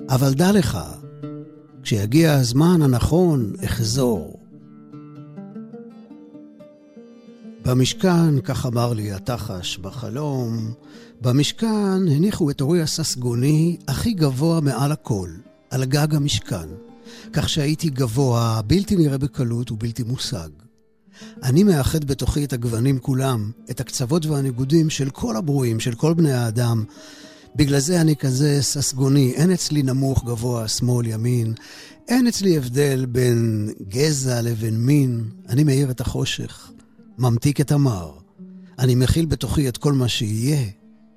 אבל 0.08 0.34
דע 0.34 0.52
לך, 0.52 0.78
כשיגיע 1.82 2.32
הזמן 2.34 2.82
הנכון, 2.82 3.52
אחזור. 3.64 4.37
במשכן, 7.68 8.40
כך 8.40 8.66
אמר 8.66 8.92
לי 8.92 9.12
התחש 9.12 9.78
בחלום, 9.78 10.72
במשכן 11.20 12.08
הניחו 12.08 12.50
את 12.50 12.60
אורי 12.60 12.82
הססגוני 12.82 13.76
הכי 13.88 14.12
גבוה 14.12 14.60
מעל 14.60 14.92
הכל, 14.92 15.28
על 15.70 15.84
גג 15.84 16.14
המשכן, 16.14 16.68
כך 17.32 17.48
שהייתי 17.48 17.90
גבוה, 17.90 18.60
בלתי 18.66 18.96
נראה 18.96 19.18
בקלות 19.18 19.70
ובלתי 19.70 20.02
מושג. 20.02 20.48
אני 21.42 21.64
מאחד 21.64 22.04
בתוכי 22.04 22.44
את 22.44 22.52
הגוונים 22.52 22.98
כולם, 22.98 23.50
את 23.70 23.80
הקצוות 23.80 24.26
והניגודים 24.26 24.90
של 24.90 25.10
כל 25.10 25.36
הברואים, 25.36 25.80
של 25.80 25.94
כל 25.94 26.14
בני 26.14 26.32
האדם. 26.32 26.84
בגלל 27.56 27.78
זה 27.78 28.00
אני 28.00 28.16
כזה 28.16 28.58
ססגוני, 28.60 29.32
אין 29.32 29.50
אצלי 29.50 29.82
נמוך, 29.82 30.24
גבוה, 30.24 30.68
שמאל, 30.68 31.06
ימין. 31.06 31.54
אין 32.08 32.26
אצלי 32.26 32.56
הבדל 32.56 33.06
בין 33.06 33.70
גזע 33.88 34.42
לבין 34.42 34.80
מין. 34.80 35.24
אני 35.48 35.64
מאיר 35.64 35.90
את 35.90 36.00
החושך, 36.00 36.70
ממתיק 37.18 37.60
את 37.60 37.72
המר. 37.72 38.10
אני 38.78 38.94
מכיל 38.94 39.26
בתוכי 39.26 39.68
את 39.68 39.76
כל 39.76 39.92
מה 39.92 40.08
שיהיה 40.08 40.70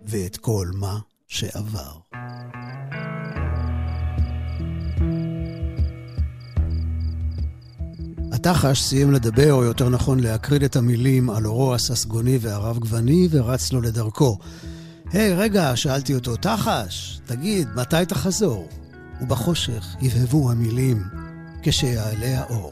ואת 0.06 0.38
כל 0.38 0.68
מה 0.74 1.00
שעבר. 1.28 1.98
התחש 8.32 8.82
סיים 8.82 9.12
לדבר, 9.12 9.54
או 9.54 9.64
יותר 9.64 9.90
נכון 9.90 10.20
להקריא 10.20 10.66
את 10.66 10.76
המילים 10.76 11.30
על 11.30 11.46
אורו 11.46 11.74
הססגוני 11.74 12.38
והרב 12.42 12.78
גווני, 12.80 13.28
ורץ 13.32 13.74
לו 13.74 13.82
לדרכו. 13.82 14.38
היי, 15.12 15.34
hey, 15.34 15.36
רגע, 15.38 15.76
שאלתי 15.76 16.16
אותו, 16.16 16.36
תחש, 16.36 17.22
תגיד, 17.26 17.68
מתי 17.76 18.06
תחזור? 18.08 18.68
ובחושך 19.22 19.96
הבהבו 20.02 20.52
המילים 20.52 21.04
כשיעלה 21.64 22.40
האור. 22.40 22.72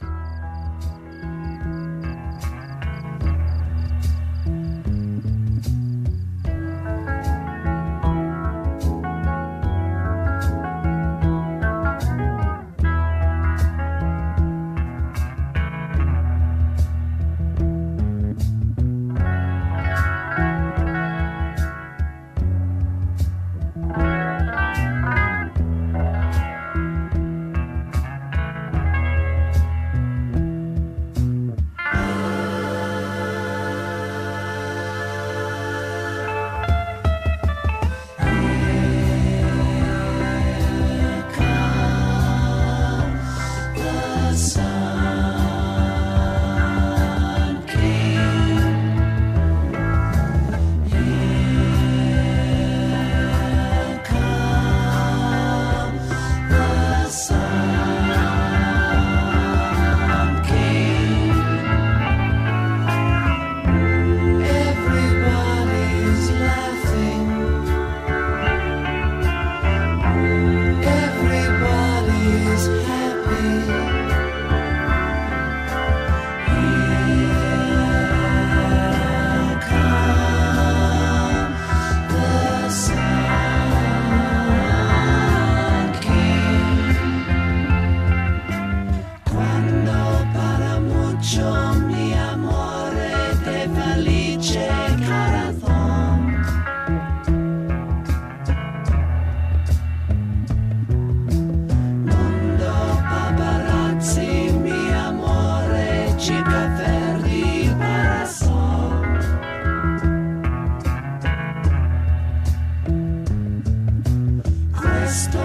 Questo 115.10 115.40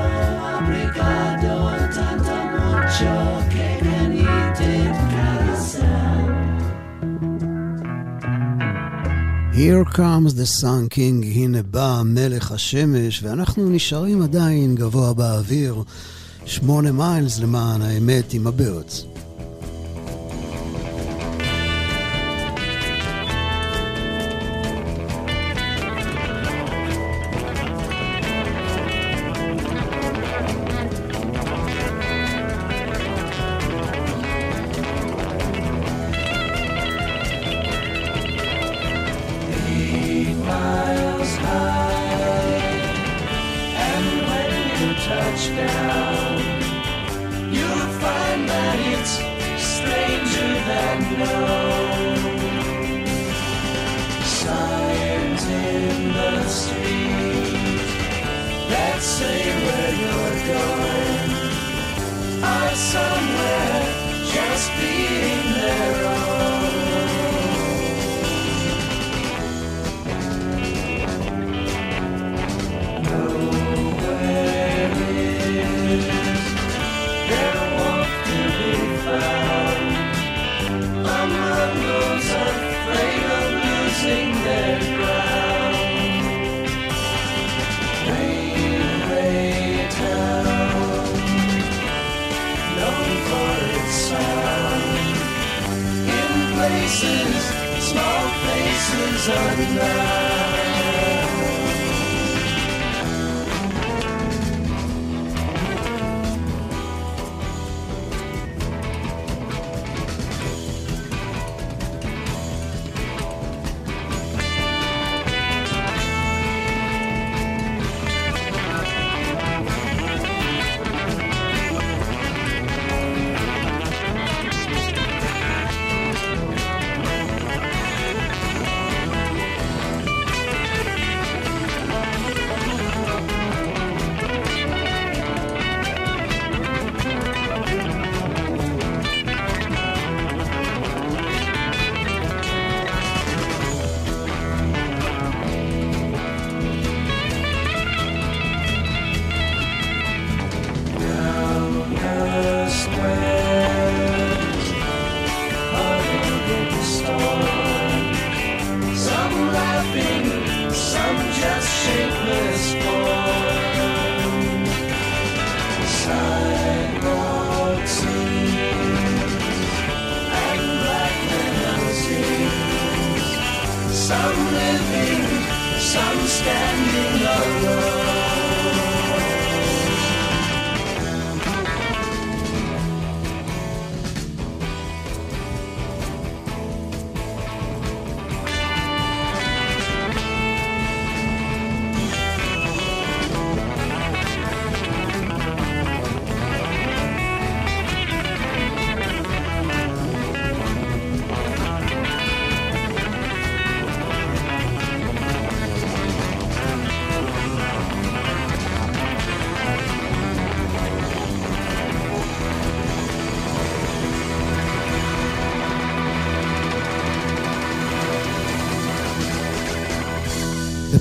obrigado 0.59 1.53
tanto 1.97 2.35
mucho 2.57 3.13
che 3.49 3.69
can 3.81 4.13
eat. 4.13 4.59
Here 9.55 9.85
comes 9.85 10.35
the 10.35 10.45
sun 10.45 10.89
king, 10.89 11.23
הנה 11.23 11.63
בא 11.63 12.03
מלך 12.05 12.53
השמש, 12.53 13.23
ואנחנו 13.23 13.71
נשארים 13.71 14.23
עדיין 14.23 14.75
גבוה 14.75 15.15
באוויר, 15.15 15.83
שמונה 16.45 16.93
מיילס 16.93 17.39
למען 17.39 17.83
האמת 17.83 18.33
עם 18.33 18.47
הבירדס. 18.47 19.14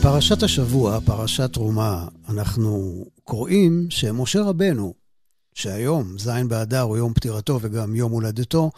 בפרשת 0.03 0.43
השבוע, 0.43 0.99
פרשת 1.05 1.53
תרומה, 1.53 2.07
אנחנו 2.29 3.05
קוראים 3.23 3.87
שמשה 3.89 4.41
רבנו, 4.41 4.93
שהיום, 5.53 6.17
ז' 6.17 6.29
באדר, 6.47 6.81
הוא 6.81 6.97
יום 6.97 7.13
פטירתו 7.13 7.59
וגם 7.61 7.95
יום 7.95 8.11
הולדתו, 8.11 8.71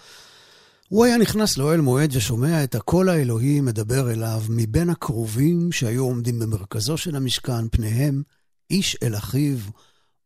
הוא 0.89 1.05
היה 1.05 1.17
נכנס 1.17 1.57
לאוהל 1.57 1.81
מועד 1.81 2.15
ושומע 2.15 2.63
את 2.63 2.75
הקול 2.75 3.09
האלוהי 3.09 3.61
מדבר 3.61 4.11
אליו 4.11 4.43
מבין 4.49 4.89
הקרובים 4.89 5.71
שהיו 5.71 6.03
עומדים 6.03 6.39
במרכזו 6.39 6.97
של 6.97 7.15
המשכן, 7.15 7.69
פניהם 7.69 8.23
איש 8.69 8.97
אל 9.03 9.15
אחיו 9.15 9.57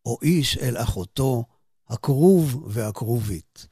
או 0.06 0.18
איש 0.22 0.58
אל 0.58 0.78
אחותו, 0.78 1.44
הכרוב 1.90 2.64
והכרובית. 2.68 3.68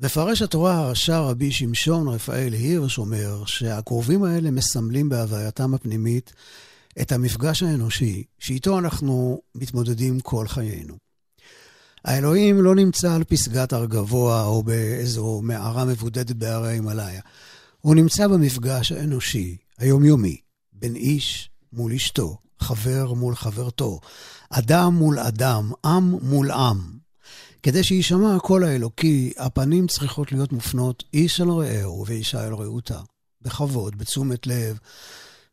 מפרש 0.00 0.42
התורה 0.42 0.76
הרשע 0.76 1.20
רבי 1.20 1.52
שמשון 1.52 2.08
רפאל 2.08 2.52
הירש 2.52 2.98
אומר 2.98 3.44
שהקרובים 3.44 4.24
האלה 4.24 4.50
מסמלים 4.50 5.08
בהווייתם 5.08 5.74
הפנימית 5.74 6.32
את 7.00 7.12
המפגש 7.12 7.62
האנושי 7.62 8.24
שאיתו 8.38 8.78
אנחנו 8.78 9.40
מתמודדים 9.54 10.20
כל 10.20 10.48
חיינו. 10.48 10.94
האלוהים 12.04 12.62
לא 12.62 12.74
נמצא 12.74 13.14
על 13.14 13.24
פסגת 13.24 13.72
הר 13.72 13.84
גבוה 13.84 14.44
או 14.44 14.62
באיזו 14.62 15.40
מערה 15.42 15.84
מבודדת 15.84 16.36
בהרי 16.36 16.68
ההימאליה. 16.68 17.20
הוא 17.80 17.94
נמצא 17.94 18.28
במפגש 18.28 18.92
האנושי, 18.92 19.56
היומיומי, 19.78 20.36
בין 20.72 20.96
איש 20.96 21.50
מול 21.72 21.92
אשתו, 21.92 22.38
חבר 22.60 23.12
מול 23.12 23.34
חברתו, 23.34 24.00
אדם 24.50 24.94
מול 24.94 25.18
אדם, 25.18 25.72
עם 25.84 26.14
מול 26.22 26.50
עם. 26.50 27.05
כדי 27.66 27.84
שיישמע 27.84 28.36
הקול 28.36 28.64
האלוקי, 28.64 29.32
הפנים 29.38 29.86
צריכות 29.86 30.32
להיות 30.32 30.52
מופנות 30.52 31.04
איש 31.14 31.40
אל 31.40 31.50
רעהו 31.50 32.04
ואישה 32.06 32.46
אל 32.46 32.54
רעותה. 32.54 33.00
בכבוד, 33.42 33.98
בתשומת 33.98 34.46
לב, 34.46 34.78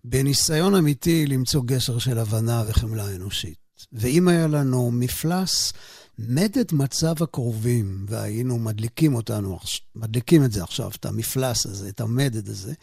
בניסיון 0.04 0.76
אמיתי 0.76 1.26
למצוא 1.26 1.62
גשר 1.66 2.00
של 2.00 2.18
הבנה 2.18 2.64
וחמלה 2.68 3.16
אנושית. 3.16 3.58
ואם 3.94 4.28
היה 4.28 4.48
לנו 4.48 4.92
מפלס 4.92 5.74
מדד 6.20 6.74
מצב 6.74 7.24
הקרובים, 7.24 8.06
והיינו 8.10 8.60
מדליקים 8.60 9.16
אותנו, 9.16 9.60
מדליקים 9.96 10.44
את 10.44 10.52
זה 10.52 10.64
עכשיו, 10.64 10.92
את 11.00 11.06
המפלס 11.06 11.66
הזה, 11.66 11.90
את 11.90 12.02
המדד 12.02 12.50
הזה, 12.50 12.74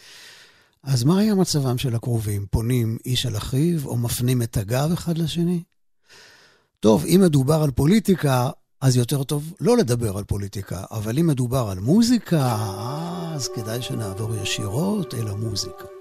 אז 0.82 1.04
מה 1.04 1.18
היה 1.18 1.34
מצבם 1.34 1.78
של 1.78 1.94
הקרובים? 1.94 2.46
פונים 2.50 2.98
איש 3.06 3.26
אל 3.26 3.36
אחיו, 3.36 3.86
או 3.86 3.96
מפנים 3.96 4.42
את 4.42 4.56
הגב 4.56 4.92
אחד 4.92 5.18
לשני? 5.18 5.62
טוב, 6.80 7.04
אם 7.04 7.20
מדובר 7.24 7.62
על 7.62 7.70
פוליטיקה, 7.70 8.50
אז 8.80 8.96
יותר 8.96 9.22
טוב 9.22 9.54
לא 9.60 9.76
לדבר 9.76 10.18
על 10.18 10.24
פוליטיקה, 10.24 10.84
אבל 10.90 11.18
אם 11.18 11.26
מדובר 11.26 11.68
על 11.70 11.78
מוזיקה, 11.78 12.56
אז 13.34 13.48
כדאי 13.48 13.82
שנעבור 13.82 14.36
ישירות 14.36 15.14
אל 15.14 15.28
המוזיקה. 15.28 15.99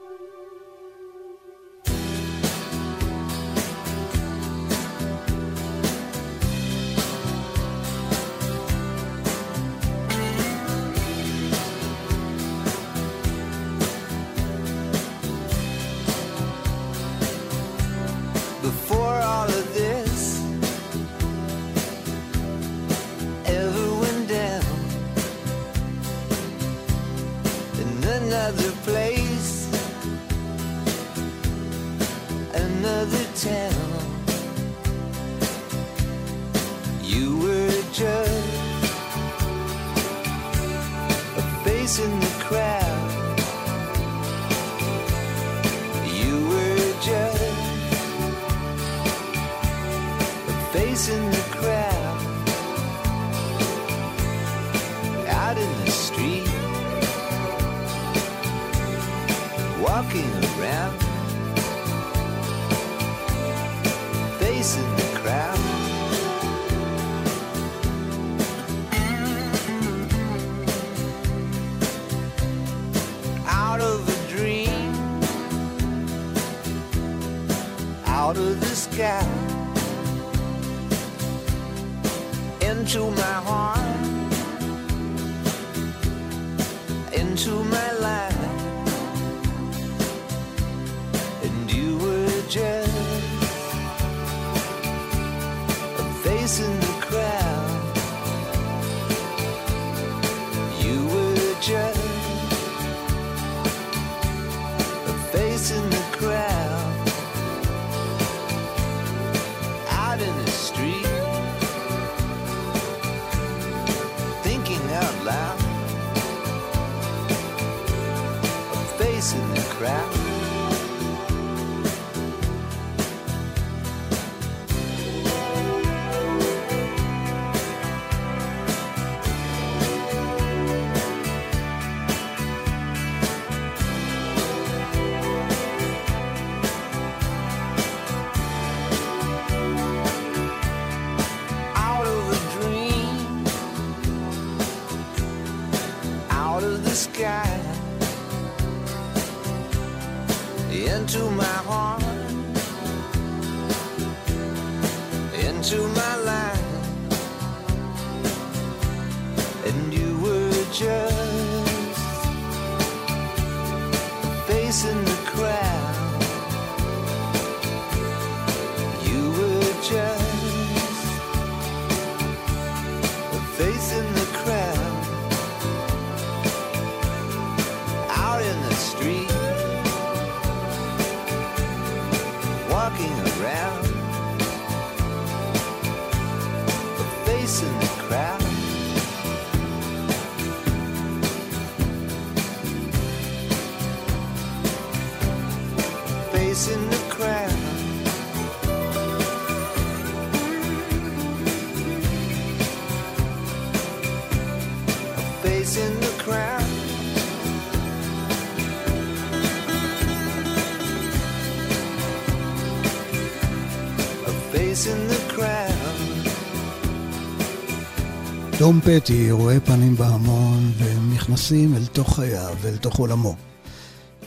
תום 218.57 218.79
פטי 218.81 219.31
רואה 219.31 219.59
פנים 219.59 219.95
בהמון, 219.95 220.71
והם 220.77 221.13
נכנסים 221.13 221.75
אל 221.75 221.85
תוך 221.85 222.15
חייו 222.15 222.55
ואל 222.61 222.77
תוך 222.77 222.99
עולמו. 222.99 223.35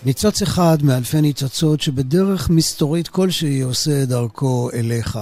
ניצוץ 0.04 0.42
אחד 0.42 0.78
מאלפי 0.82 1.20
ניצוצות 1.20 1.80
שבדרך 1.80 2.50
מסתורית 2.50 3.08
כלשהי 3.08 3.60
עושה 3.60 4.04
דרכו 4.04 4.70
אליך 4.72 5.18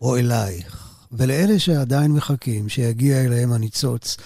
או 0.00 0.16
אלייך. 0.16 0.88
ולאלה 1.12 1.58
שעדיין 1.58 2.12
מחכים 2.12 2.68
שיגיע 2.68 3.24
אליהם 3.24 3.52
הניצוץ, 3.52 4.16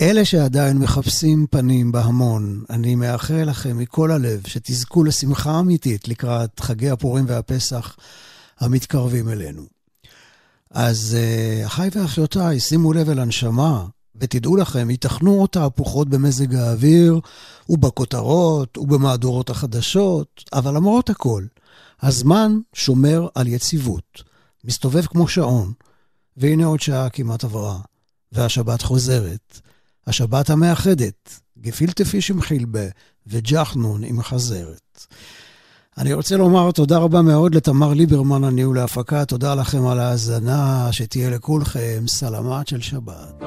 אלה 0.00 0.24
שעדיין 0.24 0.78
מחפשים 0.78 1.46
פנים 1.50 1.92
בהמון, 1.92 2.64
אני 2.70 2.94
מאחל 2.94 3.44
לכם 3.46 3.78
מכל 3.78 4.10
הלב 4.10 4.42
שתזכו 4.46 5.04
לשמחה 5.04 5.60
אמיתית 5.60 6.08
לקראת 6.08 6.60
חגי 6.60 6.90
הפורים 6.90 7.24
והפסח 7.28 7.96
המתקרבים 8.60 9.28
אלינו. 9.28 9.62
אז 10.70 11.16
uh, 11.16 11.66
אחיי 11.66 11.90
ואחיותיי, 11.92 12.60
שימו 12.60 12.92
לב 12.92 13.10
אל 13.10 13.18
הנשמה, 13.18 13.86
ותדעו 14.20 14.56
לכם, 14.56 14.90
ייתכנו 14.90 15.46
תהפוכות 15.46 16.08
במזג 16.08 16.54
האוויר, 16.54 17.20
ובכותרות, 17.68 18.78
ובמהדורות 18.78 19.50
החדשות, 19.50 20.44
אבל 20.52 20.76
למרות 20.76 21.10
הכל, 21.10 21.44
הזמן 22.02 22.58
שומר 22.72 23.28
על 23.34 23.46
יציבות, 23.46 24.22
מסתובב 24.64 25.06
כמו 25.06 25.28
שעון, 25.28 25.72
והנה 26.36 26.66
עוד 26.66 26.80
שעה 26.80 27.10
כמעט 27.10 27.44
עברה, 27.44 27.78
והשבת 28.32 28.82
חוזרת. 28.82 29.60
השבת 30.06 30.50
המאחדת, 30.50 31.40
גפילטה 31.58 32.04
פיש 32.04 32.30
עם 32.30 32.40
חילבה 32.40 32.86
וג'חנון 33.26 34.04
עם 34.04 34.22
חזרת. 34.22 35.06
אני 35.98 36.12
רוצה 36.12 36.36
לומר 36.36 36.70
תודה 36.70 36.98
רבה 36.98 37.22
מאוד 37.22 37.54
לתמר 37.54 37.92
ליברמן, 37.92 38.44
הניהול 38.44 38.76
להפקה, 38.76 39.24
תודה 39.24 39.54
לכם 39.54 39.86
על 39.86 39.98
ההאזנה, 40.00 40.88
שתהיה 40.92 41.30
לכולכם 41.30 42.04
סלמת 42.06 42.68
של 42.68 42.80
שבת. 42.80 43.42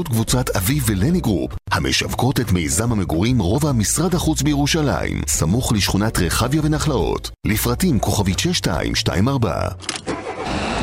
בחסות 0.00 0.08
קבוצת 0.08 0.56
אביב 0.56 0.84
ולני 0.86 1.20
גרופ, 1.20 1.52
המשווקות 1.70 2.40
את 2.40 2.52
מיזם 2.52 2.92
המגורים 2.92 3.38
רובע 3.38 3.72
משרד 3.72 4.14
החוץ 4.14 4.42
בירושלים, 4.42 5.20
סמוך 5.26 5.72
לשכונת 5.72 6.18
רחביה 6.18 6.60
ונחלאות. 6.64 7.30
לפרטים 7.46 7.98
כוכבית 7.98 8.38
6224. 8.38 9.68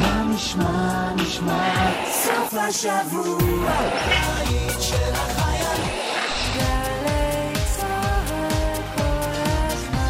מה 0.02 0.24
נשמע, 0.36 1.14
נשמע, 1.16 1.92
סוף 2.12 2.54
השבוע, 2.54 3.72
בית 4.08 4.82
של 4.82 4.96
החיילים. 5.14 5.88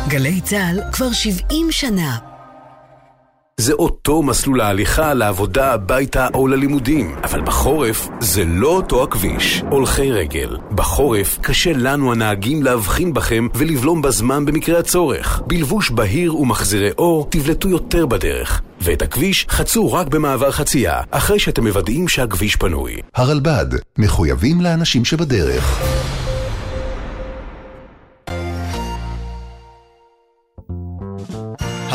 גלי 0.07 0.41
צה"ל 0.41 0.81
כבר 0.91 1.11
70 1.11 1.67
שנה. 1.71 2.36
זה 3.67 3.73
אותו 3.73 4.23
מסלול 4.23 4.61
ההליכה 4.61 5.13
לעבודה, 5.13 5.73
הביתה 5.73 6.27
או 6.33 6.47
ללימודים. 6.47 7.15
אבל 7.23 7.41
בחורף 7.41 8.07
זה 8.19 8.43
לא 8.45 8.67
אותו 8.67 9.03
הכביש. 9.03 9.63
הולכי 9.69 10.11
רגל. 10.11 10.57
בחורף 10.71 11.37
קשה 11.41 11.73
לנו 11.73 12.11
הנהגים 12.11 12.63
להבחין 12.63 13.13
בכם 13.13 13.47
ולבלום 13.55 14.01
בזמן 14.01 14.45
במקרה 14.45 14.79
הצורך. 14.79 15.41
בלבוש 15.47 15.91
בהיר 15.91 16.35
ומחזירי 16.35 16.89
אור 16.97 17.27
תבלטו 17.29 17.69
יותר 17.69 18.05
בדרך. 18.05 18.61
ואת 18.81 19.01
הכביש 19.01 19.45
חצו 19.49 19.93
רק 19.93 20.07
במעבר 20.07 20.51
חצייה, 20.51 21.01
אחרי 21.11 21.39
שאתם 21.39 21.67
מוודאים 21.67 22.07
שהכביש 22.07 22.55
פנוי. 22.55 22.95
הרלב"ד, 23.15 23.67
מחויבים 23.97 24.61
לאנשים 24.61 25.05
שבדרך. 25.05 25.81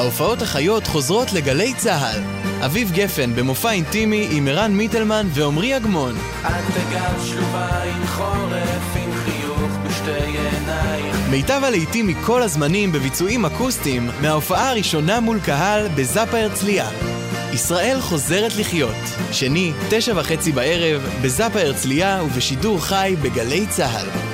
ההופעות 0.03 0.43
החיות 0.43 0.87
חוזרות 0.87 1.33
לגלי 1.33 1.75
צה"ל. 1.75 2.23
אביב 2.65 2.93
גפן 2.93 3.35
במופע 3.35 3.71
אינטימי 3.71 4.29
עם 4.31 4.49
ערן 4.49 4.73
מיטלמן 4.73 5.27
ועמרי 5.31 5.77
אגמון. 5.77 6.15
את 6.41 6.47
בגב 6.47 7.25
שלובה 7.25 7.83
עם 7.83 8.07
חורף, 8.07 8.97
עם 8.97 9.11
חיוך 9.25 9.71
בשתי 9.87 10.11
עינייך. 10.11 11.17
מיטב 11.31 11.61
הלהיטים 11.65 12.07
מכל 12.07 12.43
הזמנים 12.43 12.93
בביצועים 12.93 13.45
אקוסטיים 13.45 14.11
מההופעה 14.21 14.71
הראשונה 14.71 15.21
מול 15.21 15.41
קהל 15.41 15.89
בזאפה 15.89 16.39
הרצליה. 16.39 16.89
ישראל 17.53 18.01
חוזרת 18.01 18.57
לחיות. 18.57 18.97
שני, 19.33 19.73
תשע 19.91 20.13
וחצי 20.17 20.53
בערב, 20.53 21.03
בזאפה 21.23 21.61
הרצליה 21.61 22.23
ובשידור 22.25 22.85
חי 22.85 23.15
בגלי 23.23 23.67
צה"ל. 23.67 24.32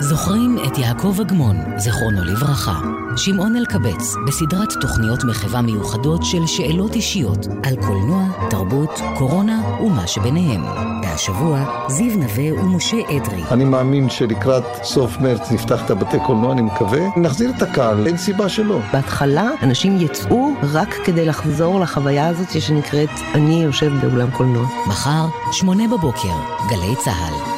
זוכרים 0.00 0.58
את 0.66 0.78
יעקב 0.78 1.16
אגמון, 1.20 1.56
זיכרונו 1.76 2.24
לברכה. 2.24 2.80
שמעון 3.16 3.56
אלקבץ, 3.56 4.14
בסדרת 4.26 4.72
תוכניות 4.80 5.24
מחווה 5.24 5.62
מיוחדות 5.62 6.24
של 6.24 6.46
שאלות 6.46 6.94
אישיות 6.94 7.46
על 7.62 7.76
קולנוע, 7.76 8.22
תרבות, 8.50 9.00
קורונה 9.16 9.62
ומה 9.80 10.06
שביניהם. 10.06 10.64
והשבוע, 11.02 11.84
זיו 11.88 12.16
נווה 12.18 12.52
ומשה 12.52 12.96
אדרי. 12.96 13.42
אני 13.50 13.64
מאמין 13.64 14.10
שלקראת 14.10 14.64
סוף 14.82 15.18
מרץ 15.20 15.50
נפתח 15.50 15.84
את 15.84 15.90
הבתי 15.90 16.18
קולנוע, 16.26 16.52
אני 16.52 16.62
מקווה. 16.62 17.00
נחזיר 17.16 17.50
את 17.56 17.62
הקהל, 17.62 18.06
אין 18.06 18.16
סיבה 18.16 18.48
שלא. 18.48 18.78
בהתחלה 18.92 19.50
אנשים 19.62 20.00
יצאו 20.00 20.50
רק 20.72 20.94
כדי 21.04 21.26
לחזור 21.26 21.80
לחוויה 21.80 22.28
הזאת 22.28 22.60
שנקראת 22.60 23.10
אני 23.34 23.62
יושב 23.62 23.92
באולם 24.02 24.30
קולנוע. 24.30 24.66
מחר, 24.86 25.26
שמונה 25.52 25.88
בבוקר, 25.88 26.34
גלי 26.70 26.94
צה"ל. 27.04 27.57